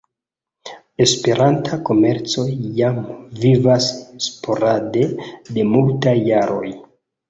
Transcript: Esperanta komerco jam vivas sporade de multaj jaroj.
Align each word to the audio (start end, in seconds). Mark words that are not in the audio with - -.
Esperanta 1.05 1.77
komerco 1.91 2.47
jam 2.81 2.99
vivas 3.45 3.93
sporade 4.33 5.09
de 5.55 5.71
multaj 5.73 6.21
jaroj. 6.35 6.69